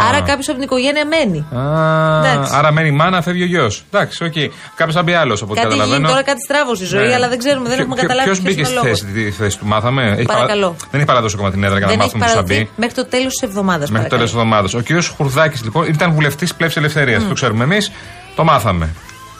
Άρα 0.09 0.21
κάποιος 0.25 0.47
από 0.47 0.53
την 0.57 0.61
οικογένεια 0.61 1.05
μένει. 1.05 1.45
Α, 1.55 2.17
Εντάξει. 2.19 2.51
άρα 2.55 2.71
μένει 2.71 2.87
η 2.87 2.91
μάνα, 2.91 3.21
φεύγει 3.21 3.43
ο 3.43 3.45
γιος. 3.45 3.83
Εντάξει, 3.91 4.23
οκ. 4.23 4.33
Κάποιος 4.75 4.95
θα 4.95 5.03
μπει 5.03 5.13
άλλος 5.13 5.41
από 5.41 5.51
ό,τι 5.51 5.61
Κάτι 5.61 5.73
γίνει 5.73 5.79
καταλαβαίνω. 5.81 6.09
τώρα, 6.09 6.23
κάτι 6.23 6.41
στράβωσε 6.43 6.83
η 6.83 6.87
ζωή, 6.87 7.07
Ναι. 7.07 7.13
αλλά 7.13 7.27
δεν 7.29 7.37
ξέρουμε, 7.37 7.62
δεν 7.69 7.77
Ποιο- 7.77 7.83
έχουμε 7.83 7.95
ποιο- 7.95 8.07
καταλάβει 8.07 8.29
ποιος 8.29 8.39
ποιος 8.41 8.55
μπήκε 8.55 8.67
είναι 8.69 8.77
ο 8.79 8.81
στη 8.81 8.87
λόγος. 8.87 8.99
θέση, 8.99 9.13
της 9.29 9.35
θέση 9.35 9.57
του, 9.59 9.65
μάθαμε; 9.65 10.03
Έχει 10.17 10.25
Παρακαλώ. 10.25 10.75
Δεν 10.91 10.99
έχει 10.99 11.05
παραδώσει 11.05 11.35
ακόμα 11.37 11.51
την 11.51 11.63
έδρα 11.63 11.77
για 11.77 11.85
να 11.87 11.91
Δεν 11.91 12.01
έχει 12.01 12.07
μάθουμε 12.17 12.23
που 12.25 12.29
θα 12.31 12.35
παραδοθεί 12.35 12.63
μπει. 12.63 12.69
μέχρι 12.81 12.95
το 12.95 13.05
τέλος 13.05 13.33
της 13.33 13.41
εβδομάδας. 13.49 13.89
Μέχρι 13.89 14.07
το 14.09 14.15
τέλος 14.15 14.29
της 14.31 14.39
εβδομάδας. 14.39 14.73
Ο 14.73 14.81
κ. 14.87 14.87
Χουρδάκης 15.17 15.63
λοιπόν 15.63 15.83
ήταν 15.87 16.11
βουλευτής 16.13 16.53
πλεύση 16.55 16.79
ελευθερίας. 16.79 17.27
Το 17.27 17.33
ξέρουμε 17.33 17.63
εμείς. 17.63 17.91
Το 18.35 18.43
μάθαμε. 18.43 18.89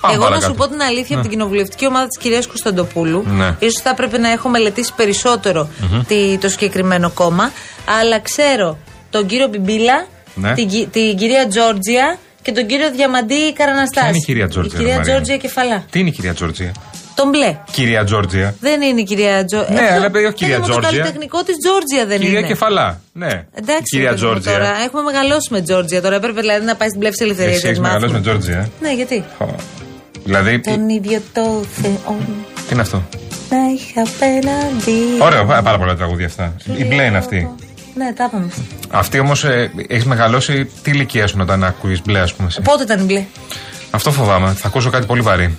Πάμε 0.02 0.16
Εγώ 0.16 0.24
να 0.24 0.30
παρακάτω. 0.30 0.52
σου 0.54 0.58
πω 0.60 0.68
την 0.68 0.82
αλήθεια 0.82 1.14
από 1.16 1.22
την 1.28 1.32
κοινοβουλευτική 1.38 1.86
ομάδα 1.88 2.08
της 2.08 2.18
κυρίας 2.18 2.48
Κωνσταντοπούλου. 2.48 3.24
Ναι. 3.28 3.56
ίσως 3.60 3.82
θα 3.84 3.90
έπρεπε 3.90 4.18
να 4.18 4.30
έχω 4.32 4.50
μελετήσει 4.50 4.94
περισσότερο 4.96 5.70
τη- 6.08 6.38
το 6.38 6.50
συγκεκριμένο 6.50 7.10
κόμμα. 7.10 7.52
Αλλά 8.02 8.20
ξέρω 8.20 8.78
τον 9.10 9.26
κύριο 9.26 9.48
Μπιμπίλα, 9.48 10.06
Ναι. 10.36 10.54
την, 10.54 10.68
κυ- 10.68 10.92
την 10.92 11.18
κυρία 11.18 11.48
Τζόρτζια 11.48 12.18
και 12.42 12.52
τον 12.52 12.66
κύριο 12.68 12.92
Διαμαντή 12.92 13.54
Καραναστάση. 13.54 14.00
Ποια 14.00 14.08
είναι 14.08 14.18
η 14.18 14.26
κυρία 14.26 14.48
Τζόρτζια, 14.48 14.76
Η 14.80 14.82
κυρία 14.82 14.94
ρε 14.94 14.98
Μαρία; 15.00 15.14
Τζόρτζια 15.14 15.38
Κεφαλά. 15.38 15.84
Τι 15.90 16.00
είναι 16.00 16.10
η 16.10 16.12
κυρία 16.12 16.34
Τζόρτζια; 16.34 16.72
Τον 17.16 17.30
μπλε. 17.30 17.58
Κυρία 17.72 18.04
Τζόρτζια. 18.04 18.56
Δεν 18.60 18.82
είναι 18.82 19.00
η 19.00 19.04
κυρία 19.04 19.46
Τζόρτζια. 19.46 19.82
Ναι, 19.82 19.90
αλλά 19.92 20.12
όχι 20.28 20.34
κυρία 20.34 20.60
Το 20.60 20.62
Τζόρτζια. 20.64 20.90
καλλιτεχνικό 21.00 21.44
της 21.44 21.56
Τζόρτζια 21.58 22.06
δεν 22.06 22.20
Κυρία 22.20 22.40
είναι. 22.40 22.48
Κεφαλά. 22.48 23.00
Ναι. 23.14 23.46
Εντάξει, 23.54 23.82
κυρία 23.96 24.10
παιδί 24.10 24.22
μου, 24.22 24.28
Τζόρτζια. 24.28 24.52
Τώρα. 24.52 24.70
Έχουμε 24.86 25.02
μεγαλώσει 25.02 25.48
με 25.52 25.62
Τζόρτζια 25.62 26.02
τώρα. 26.02 26.16
Έπρεπε 26.16 26.42
δηλαδή 26.42 26.66
να 26.66 26.76
πάει 26.76 26.88
στην 26.88 27.00
πλεύση 27.00 27.24
ελευθερία. 27.24 27.54
Εσύ 27.54 27.68
έχεις 27.68 27.80
μεγαλώσει 27.80 28.14
με 28.14 28.22
Τζόρτζια. 28.22 28.58
ε; 28.58 28.70
Ναι, 28.82 28.94
γιατί; 28.94 29.24
Χω. 29.38 29.56
Δηλαδή. 30.24 30.60
τι- 30.60 30.72
Τον 30.72 30.90
ίδιο 30.90 31.22
το 31.34 31.64
Θεό 31.82 32.18
Τι 32.68 32.74
είναι 32.74 32.82
αυτό; 32.82 33.04
να 33.50 33.58
είχα 33.76 34.02
απέναντι. 34.02 35.00
Ωραίο, 35.22 35.46
πάρα 35.46 35.62
πάρα 35.62 35.78
πολλά 35.78 35.96
τραγούδια 35.96 36.26
αυτά. 36.26 36.56
Η 36.78 36.84
μπλε 36.86 37.04
είναι 37.04 37.18
αυτή. 37.18 37.50
Ναι, 37.96 38.14
τα 38.14 38.24
είπαμε. 38.28 38.50
Αυτή 38.90 39.20
όμως 39.20 39.44
ε, 39.44 39.72
έχεις 39.88 40.06
μεγαλώσει. 40.06 40.70
Τι 40.84 40.92
ηλικία 40.92 41.28
σου 41.28 41.38
όταν 41.42 41.64
ακούεις 41.64 42.02
μπλε, 42.02 42.20
ας 42.20 42.34
πούμε. 42.34 42.48
εσύ; 42.48 42.62
Πότε 42.62 42.84
ήταν 42.84 43.00
η 43.00 43.04
μπλε; 43.04 43.24
Αυτό 43.92 44.12
φοβάμαι. 44.12 44.54
Θα 44.54 44.68
ακούσω 44.68 44.90
κάτι 44.90 45.06
πολύ 45.06 45.22
βαρύ. 45.22 45.58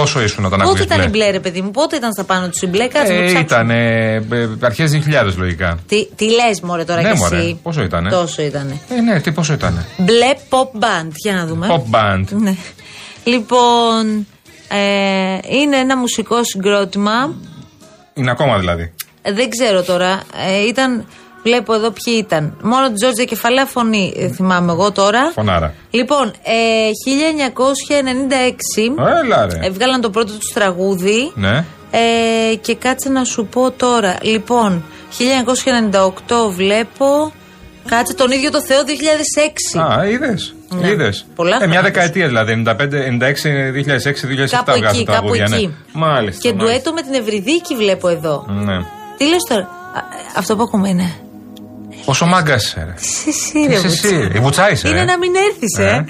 Πόσο 0.00 0.22
ήσουν 0.22 0.44
όταν 0.44 0.58
Πότε 0.58 0.70
ακούει 0.70 0.82
ήταν 0.82 0.96
μπλε; 0.98 1.06
η 1.06 1.10
μπλε, 1.10 1.30
ρε 1.30 1.40
παιδί 1.40 1.60
μου, 1.60 1.70
πότε 1.70 1.96
ήταν 1.96 2.12
στα 2.12 2.24
πάνω 2.24 2.48
του 2.48 2.58
η 2.62 2.66
μπλε, 2.66 2.86
κάτσε 2.86 3.12
να 3.12 3.18
Ε, 3.18 3.26
ψάξουμε. 3.26 3.40
ήταν 3.40 4.60
αρχές 4.64 4.90
2000 4.92 5.34
λογικά. 5.36 5.78
Τι, 5.88 6.06
τι 6.16 6.24
λες, 6.30 6.60
Μωρέ, 6.60 6.84
τώρα 6.84 7.00
Ναι, 7.02 7.10
κι 7.12 7.18
μωρέ. 7.18 7.36
εσύ. 7.36 7.58
Πόσο 7.62 7.82
ήτανε; 7.82 8.10
Τόσο 8.10 8.42
ήτανε. 8.42 8.80
Ε, 8.88 9.00
ναι, 9.00 9.20
τι 9.20 9.32
πόσο 9.32 9.52
ήταν. 9.52 9.84
Μπλε 9.96 10.32
pop 10.50 10.80
band, 10.84 11.10
για 11.14 11.34
να 11.34 11.46
δούμε. 11.46 11.66
Pop 11.70 11.94
band. 11.94 12.24
Ναι. 12.30 12.54
Λοιπόν, 13.24 14.26
ε, 14.68 15.38
είναι 15.60 15.76
ένα 15.76 15.96
μουσικό 15.96 16.44
συγκρότημα. 16.44 17.34
Είναι 18.14 18.30
ακόμα 18.30 18.58
δηλαδή. 18.58 18.92
Ε, 19.22 19.32
δεν 19.32 19.50
ξέρω 19.50 19.82
τώρα. 19.82 20.22
Ε, 20.48 20.66
ήταν. 20.68 21.06
Βλέπω 21.48 21.74
εδώ 21.74 21.90
ποιοι 21.90 22.14
ήταν. 22.18 22.56
Μόνο 22.62 22.86
τη 22.88 22.94
Τζόρτζια 22.94 23.24
Κεφαλαία 23.24 23.64
φωνή 23.66 24.12
ε, 24.16 24.28
θυμάμαι 24.28 24.72
εγώ 24.72 24.92
τώρα. 24.92 25.30
Φωνάρα. 25.34 25.74
Λοιπόν, 25.90 26.26
ε, 26.26 26.90
1996 28.84 28.92
Έλα 29.24 29.46
ρε. 29.46 29.66
έβγαλαν 29.66 30.00
το 30.00 30.10
πρώτο 30.10 30.32
τους 30.32 30.52
τραγούδι. 30.54 31.32
Ναι. 31.34 31.64
Ε, 31.90 32.54
και 32.54 32.74
κάτσε 32.74 33.08
να 33.08 33.24
σου 33.24 33.46
πω 33.46 33.70
τώρα. 33.70 34.16
Λοιπόν, 34.22 34.84
1998 35.18 36.50
βλέπω. 36.50 37.32
Κάτσε 37.88 38.14
τον 38.14 38.30
ίδιο 38.30 38.50
το 38.50 38.62
Θεό 38.62 38.80
2006. 38.84 39.80
Α, 39.80 40.06
είδες. 40.06 40.54
Ναι. 40.80 40.88
Είδες. 40.88 41.26
Πολλά 41.34 41.56
ε, 41.62 41.66
μια 41.66 41.80
χρόνια. 41.80 41.82
δεκαετία 41.82 42.26
δηλαδή. 42.26 42.62
95, 42.66 42.72
96, 42.72 42.74
2006, 42.74 42.84
2007 44.46 44.50
Κάπου 44.50 44.70
εκεί, 44.70 44.80
βγάζουν 44.80 45.04
τα 45.04 45.12
κάπου 45.12 45.28
τραγούδια, 45.28 45.44
εκεί. 45.52 45.66
Ναι. 45.66 45.72
Μάλιστα. 45.92 46.40
Και 46.42 46.48
μάλιστα. 46.48 46.52
ντουέτο 46.52 46.92
με 46.92 47.02
την 47.02 47.14
Ευρυδίκη 47.14 47.74
βλέπω 47.76 48.08
εδώ. 48.08 48.46
Ναι. 48.48 48.76
Τι 49.16 49.24
λες 49.28 49.42
τώρα; 49.48 49.62
Α, 49.62 50.00
αυτό 50.36 50.56
που 50.56 50.62
ακούμε 50.62 50.88
είναι. 50.88 51.14
Πόσο 52.08 52.26
μάγκας 52.26 52.64
είσαι, 52.64 52.84
ρε. 52.86 52.94
Εσύ, 52.98 53.28
εσύ, 53.28 53.66
ρε, 53.66 53.72
Είσαι 53.74 53.88
Βουτσά. 53.88 54.08
εσύ. 54.08 54.30
Η 54.34 54.38
βουτσά 54.40 54.70
είσαι, 54.70 54.88
Είναι 54.88 55.00
ε. 55.00 55.04
να 55.04 55.18
μην 55.18 55.32
έρθεις, 55.48 55.78
ε. 55.78 55.84
Ε. 55.84 56.04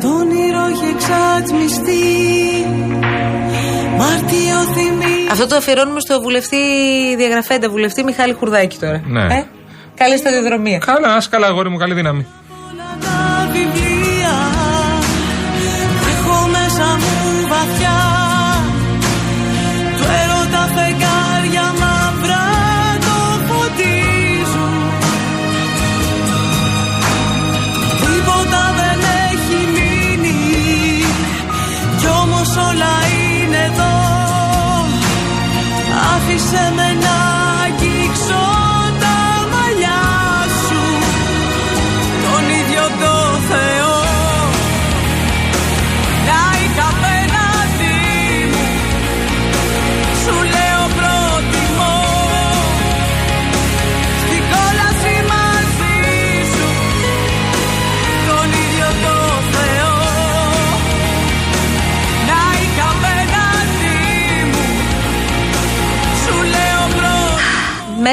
Το 0.00 0.08
όνειρο 0.08 0.64
έχει 0.66 0.94
εξατμιστεί 0.94 2.02
Μάρτιο 3.96 4.58
θυμί 4.74 5.28
Αυτό 5.30 5.46
το 5.46 5.56
αφιερώνουμε 5.56 6.00
στο 6.00 6.20
βουλευτή 6.20 6.56
διαγραφέντα, 7.16 7.70
βουλευτή 7.70 8.04
Μιχάλη 8.04 8.32
Χουρδάκη 8.32 8.78
τώρα. 8.78 9.02
Ναι. 9.06 9.22
Ε; 9.34 9.44
Καλή 9.94 10.18
σταδιοδρομία. 10.18 10.78
Καλά, 10.78 11.14
ας 11.14 11.28
καλά, 11.28 11.46
αγόρι 11.46 11.70
μου, 11.70 11.76
καλή 11.76 11.94
δύναμη. 11.94 12.26
τα 13.00 13.48
βιβλία 13.52 14.03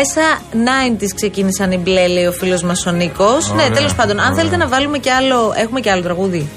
Μέσα 0.01 0.41
90s 0.53 1.11
ξεκίνησαν 1.15 1.71
οι 1.71 1.77
μπλε, 1.77 2.07
λέει 2.07 2.25
ο 2.25 2.31
φίλος 2.31 2.63
μας 2.63 2.85
ο 2.85 2.91
Νίκος. 2.91 3.47
Ναι, 3.47 3.53
Ωραία, 3.53 3.71
τέλος 3.71 3.95
πάντων, 3.95 4.19
αν 4.19 4.25
ωραία. 4.25 4.35
θέλετε 4.37 4.57
να 4.57 4.67
βάλουμε 4.67 4.97
και 4.97 5.11
άλλο. 5.11 5.53
Έχουμε 5.55 5.79
και 5.79 5.91
άλλο 5.91 6.01
τραγούδι. 6.01 6.49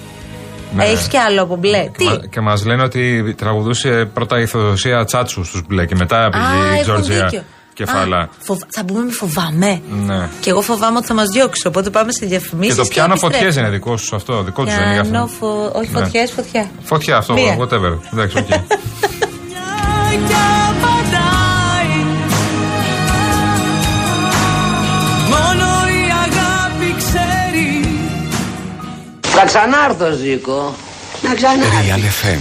Ναι. 0.75 0.85
Έχεις 0.85 1.07
και 1.09 1.19
άλλο 1.19 1.43
από 1.43 1.57
μπλε; 1.57 1.89
Τι; 1.97 2.05
Μα- 2.05 2.17
Και 2.31 2.41
μας 2.41 2.65
λένε 2.65 2.83
ότι 2.83 3.35
τραγουδούσε 3.39 4.11
πρώτα 4.15 4.41
η 4.41 4.47
Θεοδοσία 4.47 5.05
Τσάτσου 5.05 5.45
στους 5.45 5.63
μπλε 5.69 5.87
και 5.87 5.95
μετά 5.95 6.29
πήγε 6.33 6.45
η 6.45 6.71
έχουν 6.71 6.83
Τζόρτζια 6.83 7.25
δίκιο. 7.25 7.43
Κεφάλα. 7.75 8.19
Α, 8.19 8.29
φοβ- 8.39 8.63
Θα 8.71 8.83
μπούμε 8.83 9.03
με 9.05 9.13
φοβάμαι. 9.13 9.81
Ναι. 10.07 10.29
Και 10.41 10.51
εγώ 10.51 10.61
φοβάμαι 10.61 10.97
ότι 10.99 11.07
θα 11.07 11.15
μας 11.15 11.29
διώξει. 11.29 11.67
Οπότε 11.67 11.91
πάμε 11.91 12.13
σε 12.13 12.27
διαφημίσεις. 12.27 12.75
Και 12.75 12.81
το 12.83 12.89
πιάνω 12.89 13.17
φωτιές 13.17 13.57
είναι 13.57 13.69
δικό 13.69 13.97
σου 13.97 14.17
αυτό, 14.17 14.43
δικό 14.43 14.65
τους 14.65 14.75
δεν 14.75 14.83
είναι 14.85 14.95
γι' 14.95 15.01
Πιάνω 15.11 15.25
αυτό. 15.25 15.37
φω... 15.47 15.71
Όχι 15.75 15.91
Ναι. 15.93 16.01
φωτιές, 16.01 16.31
φωτιά. 16.33 16.71
Φωτιά 16.83 17.17
αυτό, 17.17 17.33
Μία. 17.35 17.57
whatever. 17.59 17.99
Εντάξει, 18.13 18.39
οκ. 18.39 18.45
κι 18.47 18.55
Θα 29.37 29.45
ξανάρθω, 29.45 30.11
Ζήκο. 30.11 30.75
Να 31.23 31.35
ξανάρθω. 31.35 31.71
Real 31.71 32.01
FM 32.01 32.41